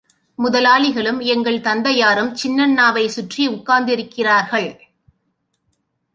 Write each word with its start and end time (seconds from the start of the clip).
முதலாளிகளும் 0.37 1.19
எங்கள் 1.19 1.61
தந்தை 1.61 1.95
யாரும் 1.95 2.31
சின்னண்ணாவைச் 2.43 3.13
சுற்றி 3.17 3.47
உட்கார்ந்திருக்கிறார்கள். 3.47 4.69